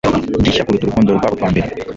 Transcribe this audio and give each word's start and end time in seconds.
Gishya 0.43 0.65
kuruta 0.65 0.83
urukundo 0.85 1.09
rwabo 1.17 1.33
rwa 1.37 1.47
mbere 1.51 1.67